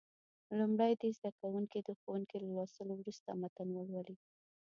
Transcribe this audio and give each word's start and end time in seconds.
لومړی 0.57 0.91
دې 1.01 1.09
زده 1.17 1.31
کوونکي 1.39 1.79
د 1.83 1.89
ښوونکي 1.99 2.37
له 2.43 2.49
لوستلو 2.55 2.93
وروسته 2.97 3.29
متن 3.41 3.67
ولولي. 3.73 4.15